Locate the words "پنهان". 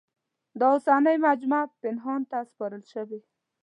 1.83-2.21